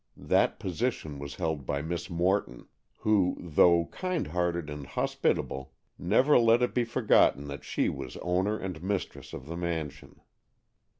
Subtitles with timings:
[0.17, 2.67] That position was held by Miss Morton,
[3.01, 8.57] who, though kind hearted and hospitable, never let it be forgotten that she was owner
[8.57, 10.19] and mistress of the mansion.